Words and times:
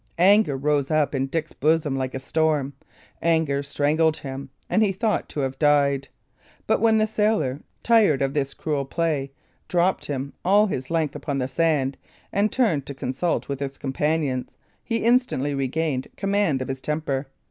Anger 0.17 0.57
rose 0.57 0.89
up 0.89 1.13
in 1.13 1.27
Dick's 1.27 1.53
bosom 1.53 1.95
like 1.95 2.15
a 2.15 2.19
storm; 2.19 2.73
anger 3.21 3.61
strangled 3.61 4.17
him, 4.17 4.49
and 4.67 4.81
he 4.81 4.91
thought 4.91 5.29
to 5.29 5.41
have 5.41 5.59
died; 5.59 6.07
but 6.65 6.81
when 6.81 6.97
the 6.97 7.05
sailor, 7.05 7.61
tired 7.83 8.23
of 8.23 8.33
this 8.33 8.55
cruel 8.55 8.83
play, 8.83 9.31
dropped 9.67 10.05
him 10.07 10.33
all 10.43 10.65
his 10.65 10.89
length 10.89 11.15
upon 11.15 11.37
the 11.37 11.47
sand 11.47 11.99
and 12.33 12.51
turned 12.51 12.87
to 12.87 12.95
consult 12.95 13.47
with 13.47 13.59
his 13.59 13.77
companions, 13.77 14.57
he 14.83 15.05
instantly 15.05 15.53
regained 15.53 16.07
command 16.15 16.63
of 16.63 16.67
his 16.67 16.81
temper. 16.81 17.27